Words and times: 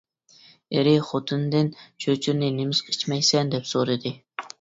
ئېرى 0.77 0.93
خوتۇنىدىن: 1.09 1.69
«چۆچۈرىنى 2.05 2.49
نېمىشقا 2.55 2.95
ئىچمەيسەن؟» 2.95 3.53
دەپ 3.53 3.69
سورىدى. 3.75 4.15